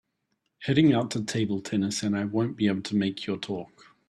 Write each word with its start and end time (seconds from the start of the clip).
Heading 0.63 0.93
out 0.95 1.11
to 1.11 1.23
table 1.23 1.61
tennis 1.61 2.01
and 2.01 2.17
I 2.17 2.25
won’t 2.25 2.57
be 2.57 2.65
able 2.65 2.81
to 2.81 2.95
make 2.95 3.27
your 3.27 3.37
talk. 3.37 3.93